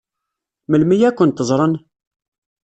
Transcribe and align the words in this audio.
Melmi 0.69 0.97
ad 1.07 1.15
kent-ẓṛen? 1.17 1.73